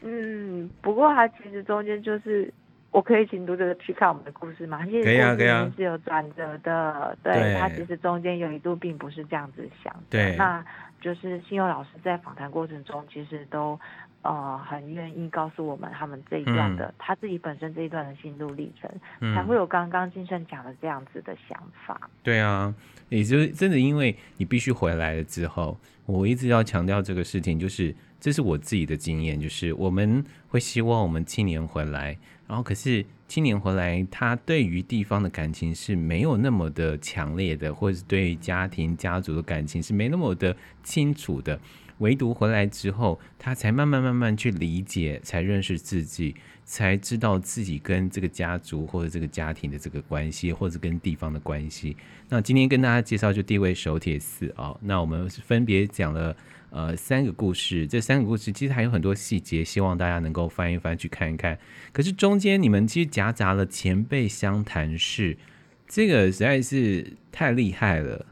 [0.01, 2.53] 嗯，不过他其实中间就是，
[2.91, 4.85] 我可以请读者去看我们的故事吗？
[4.85, 7.17] 可以啊，可以啊，是有转折的。
[7.23, 10.01] 对，对他其实中间有一度并不是这样子想的。
[10.09, 10.65] 对，那。
[11.01, 13.77] 就是信佑老师在访谈过程中，其实都
[14.21, 21.99] 呃很愿意告诉我们他们这一段的、嗯、他自己本身这一段的心路历程，嗯、才会有刚刚金圣讲的这样子的想法。
[22.23, 22.73] 对啊，
[23.11, 33.05] 也就是真的，因为你必须回来了之后，我一直要强调这个事情，就是这是我自己的经验，就是我们会希望我们青年回来，然后可是。
[33.31, 41.57] 青年回来，他对于地方的感情是没有那么的强烈的，或者是对于家庭家族的感情是没那么的清楚的。
[42.01, 46.35] 唯独回来之后，他才慢慢慢慢去理解，才认识自己，
[46.65, 51.95] 才知道自己跟这个家族或者这个家庭的这个关系，或者跟地方的关系。
[52.29, 56.35] 那今天跟大家介绍就地位手铁四啊，那我们分别讲了。
[56.73, 61.59] 呃，三个故事，这三个故事其实还有很多细节，希望大家能够翻一翻去看一看。
[61.91, 65.37] 可是中间你们其实夹杂了前辈相谈事，
[65.85, 68.25] 这个实在是太厉害了，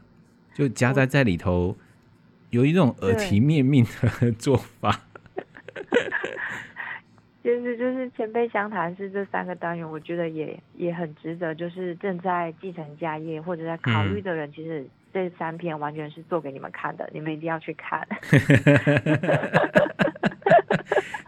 [0.54, 1.76] 就夹杂在里头，
[2.50, 3.84] 有一种耳提面命
[4.20, 5.00] 的做法。
[7.42, 14.86] 就是就是前辈相谈是这三个单元，我觉得也也很值得，就是正在继承家业或者在考虑的人，嗯、其实。
[15.12, 18.06] 这三篇完全是做给你们看的，你们一定要去看。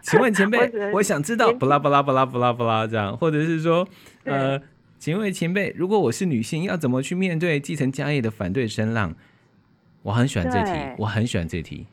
[0.01, 3.85] 请问前辈， 我想知道，不啦不啦不啦不啦不啦这样，或者是说，
[4.23, 4.57] 呃，
[4.97, 9.13] 请问前辈，如果我是女性，要怎么去面对继承家业的反对声浪？
[10.03, 11.87] 我很喜欢这题，我很喜欢这题，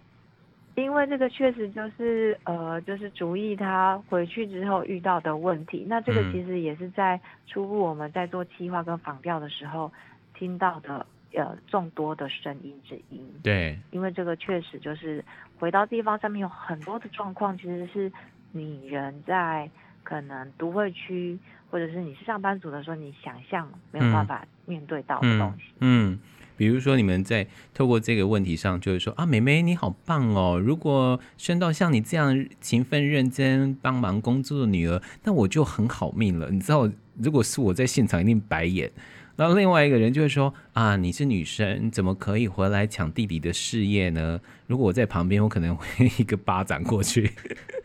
[0.74, 5.86] 因为这个确实就是呃，就是主义他回去之后遇到的问题。
[5.88, 9.90] 那这个其实也是在初步我们在做企划跟访调的时候
[10.34, 11.06] 听到的。
[11.32, 13.22] 呃，众多的声音之一。
[13.40, 15.24] 对，因为这个确实就是
[15.60, 18.10] 回到地方上面有很多的状况，其实是
[18.50, 19.70] 你人在
[20.02, 21.38] 可能都会区，
[21.70, 25.72] 或者是你是上班族的时候，你想象没有办法面对到的东西。
[25.78, 26.18] 嗯，嗯，
[26.60, 36.50] 比如说你们在透过这个问题上，就是说啊，妹妹你好棒哦，如果生到像你这样勤奋认真帮忙工作的女儿，那我就很好命了。
[36.50, 36.86] 你知道，
[37.16, 38.90] 如果是我在现场，一定白眼。
[39.36, 44.38] 然后另外一个人就会说啊，你是女生，怎么可以回来抢弟弟的事业呢？
[44.66, 45.86] 如果我在旁边，我可能会
[46.18, 47.22] 一个巴掌过去。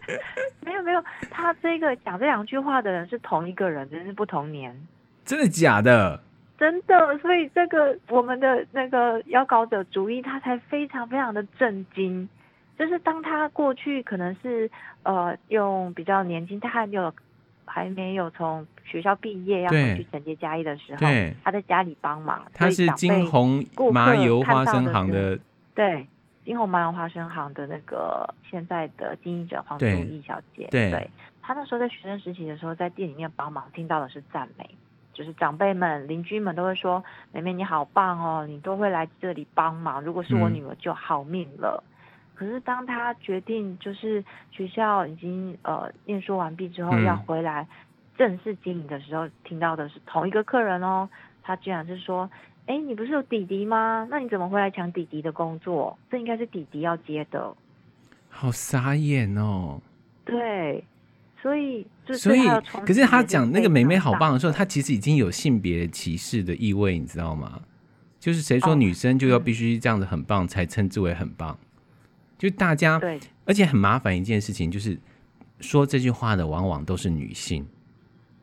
[0.59, 1.01] 没有没有，
[1.31, 4.75] 他这个讲这两句话的人是同一个人，只是不同年。
[5.23, 6.24] 真的假的？
[6.57, 12.27] 真的，所以这个我们的那个要搞者主义，他才非常非常的震惊。
[12.77, 14.69] 就是当他过去可能是
[15.03, 17.13] 呃用比较年轻，他还没有。
[17.67, 20.99] 还没有从学校毕业要回去承接家业的时候，
[21.43, 22.45] 他在家里帮忙。
[22.53, 25.37] 他是金鸿麻油花生行的，
[25.73, 26.07] 对，
[26.45, 30.67] 金红麻油花生行的那个现在的经营者黄祖义小姐。
[30.69, 31.09] 对，对，
[31.41, 34.69] 他那时候在学生时期的时候，在店里面帮忙，听到的是赞美，
[35.15, 37.03] 就是长辈们、邻居们都会说
[37.33, 40.03] ：“妹妹你好棒哦，你都会来这里帮忙。
[40.03, 41.83] 如果是我女儿就好命了。
[41.83, 41.89] 嗯”
[42.35, 47.65] 可是当她决定就是学校已经呃念书完毕之后要回来
[48.17, 51.09] 正式经营的时候，嗯、听到的是同一个客人哦，
[51.41, 52.29] 他居然是说
[52.67, 54.05] ：“哎，你不是有弟弟吗？
[54.11, 55.97] 那你怎么会来抢弟弟的工作？
[56.11, 57.55] 这应该是弟弟要接的。”
[58.29, 59.79] 好傻眼哦。
[60.25, 60.83] 对，
[61.41, 62.41] 所以就所以
[62.85, 67.61] 可是他讲那个美美好棒的时候，他其实已经有性别歧视的意味，你知道吗？
[68.19, 71.57] 就是谁说女生就要必须这样子很棒才称之为很棒？
[72.37, 74.99] 就大家，对，而且很麻烦一件事情，就是
[75.59, 77.65] 说这句话的往往都是女性，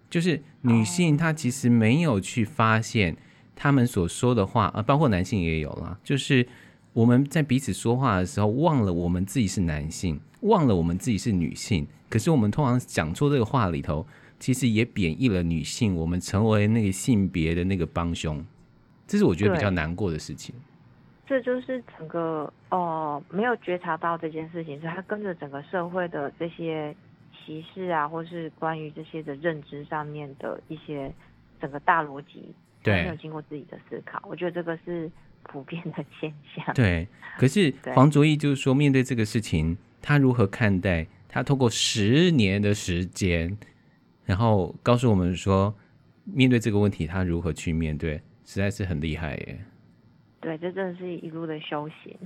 [0.09, 3.17] 就是女性她其实没有去发现
[3.55, 6.47] 他们所说的话，啊，包括男性也有啦，就是
[6.93, 14.07] 我们在彼此说话的时候，忘了我们自己是男性，忘了我们自己是女性，可是我们通常讲出这个话里头，
[14.39, 18.45] 其实也贬义了女性，我们成为那个性别的那个帮凶，
[19.07, 20.55] 这是我觉得比较难过的事情。
[21.25, 26.95] 这就是整个哦、呃，没有觉察到这件事情，所以他跟着整个社会的这些
[27.33, 31.11] 歧视啊，或是关于这些的认知上面的一些
[31.61, 34.21] 整个大逻辑，对，没有经过自己的思考。
[34.29, 35.11] 我觉得这个是
[35.45, 36.75] 普遍的现象。
[36.75, 37.07] 对，
[37.39, 41.07] 可是 黄卓义就是说，面对这个事情，他如何看待？
[41.29, 43.57] 他通过十年的时间，
[44.27, 45.75] 然后告诉我们说，
[46.25, 49.59] 面对这个问题，他如何去面对，实在是很厉害耶。
[50.41, 52.19] 对，这真的是一路的修行，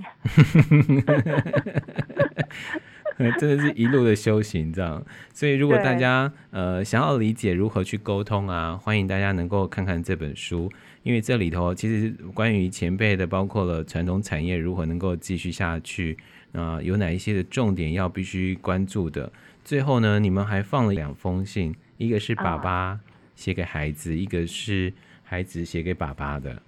[3.39, 5.05] 真的是一路的修行，这样。
[5.33, 10.69] 所以，如果大家呃想要理解如何去沟通啊，欢迎大家能够看看这本书，
[11.03, 16.19] 因为这里头其实关于前辈的，包括了传统产业如何能够继续下去啊、
[16.53, 19.31] 呃，有哪一些的重点要必须关注的。
[19.63, 22.99] 最后呢，你们还放了两封信，一个是爸爸
[23.35, 24.93] 写给孩子，哦、一个是
[25.23, 26.61] 孩子写给爸爸的。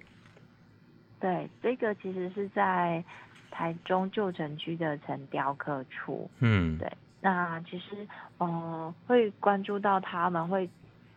[1.18, 3.02] 对，这个其实是在
[3.50, 6.30] 台中旧城区的城雕刻处。
[6.38, 8.06] 嗯，对，那其实
[8.38, 10.68] 嗯、呃、会关注到他们会，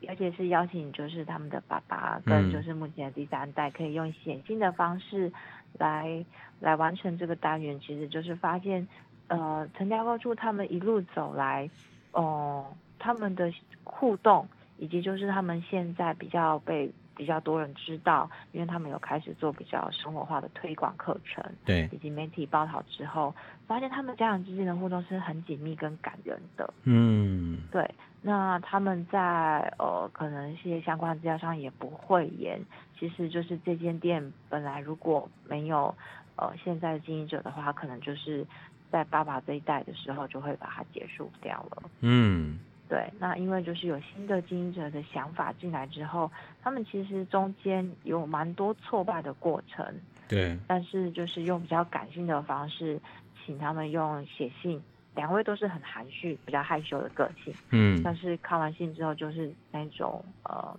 [0.08, 5.32] 而且是邀请就是他们的爸爸跟就是目前的第三代，可以用写信的方式
[5.78, 6.26] 来、
[6.60, 7.80] 来完成这个单元。
[7.80, 8.88] 其实就是发现，
[9.28, 11.70] 呃，陈家高处他们一路走来，
[12.12, 12.66] 哦、
[13.00, 13.54] 他们的
[13.84, 14.48] 互动
[14.78, 16.92] 以及就是他们现在比较被。
[17.16, 23.34] 比较多人知道，因为他们有开始做比较生活化的推广课程，对，以及媒体报道之后，
[23.68, 26.74] 发现他们家长之间的互动是很紧密跟感人的。
[26.84, 27.90] 嗯，对。
[28.26, 32.60] 那他们在呃，可能一些相关资料上也不会言，
[32.98, 35.94] 其实就是这间店本来如果没有
[36.38, 38.48] 呃现在的经营者的话，可能就是
[38.90, 41.84] 在爸爸这一代的时候就会把它结束掉了。
[42.00, 42.60] 嗯。
[42.94, 46.32] 对，那因为就是有新的经营者的想法进来之后，
[46.62, 49.84] 他们其实中间有蛮多挫败的过程。
[50.28, 53.00] 对，但是就是用比较感性的方式，
[53.44, 54.80] 请他们用写信，
[55.16, 57.52] 两位都是很含蓄、比较害羞的个性。
[57.72, 60.78] 嗯，但是看完信之后，就是那种呃，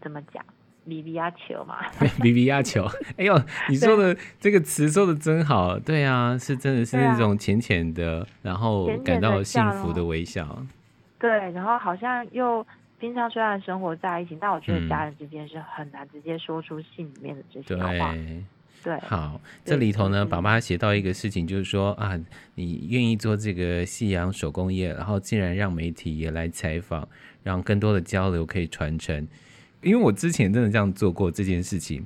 [0.00, 0.42] 怎么讲，
[0.88, 1.84] 比比亚球嘛，
[2.22, 2.86] 比比亚球。
[3.18, 5.78] 哎呦，你说的这个词说的真好。
[5.78, 10.64] 对啊，是真的是那种浅浅的，啊、然后感到幸福的微笑。
[11.18, 12.66] 对，然后好像又
[12.98, 18.12] 平常虽然生活在一起，但我觉得家人之间是很难直接说出心里面的这些话。
[18.12, 18.44] 对，
[18.84, 22.18] 对，好，这里头呢，爸爸写到一个事情，就是说啊，
[22.54, 27.08] 你愿意做这个夕阳手工业，然后竟然让媒体也来采访，
[27.42, 29.26] 让更多的交流可以传承。
[29.82, 32.04] 因为我之前真的这样做过这件事情，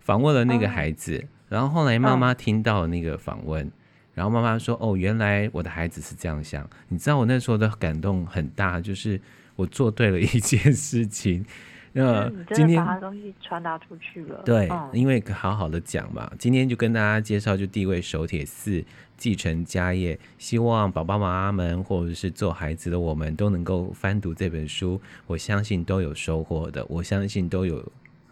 [0.00, 3.64] 访问了那个孩子，嗯、然后后来妈妈听到了那个访问。
[3.64, 3.72] 嗯
[4.16, 6.66] 然后妈妈说：“哦，原来我的孩子是这样想。
[6.88, 9.20] 你知道我那时候的感动很大，就是
[9.56, 11.44] 我做对了一件事情。
[11.92, 14.40] 那今天把东西传达出去了。
[14.42, 16.32] 对，嗯、因为好好的讲嘛。
[16.38, 18.82] 今天就跟大家介绍，就地位手帖四
[19.18, 24.98] 继承家业，希望爸爸妈妈们或者是做孩子的我们都能够翻读这本书。
[25.26, 27.84] 我相信都有收获的，我相信都有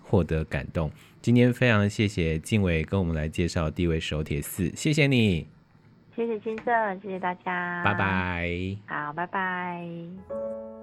[0.02, 0.90] 获得感动。
[1.20, 5.46] 今天非常谢谢静伟跟我们来介绍地位手帖四，谢谢你。”
[6.14, 8.48] 谢谢金正，谢谢大家，拜拜。
[8.86, 10.73] 好，拜拜。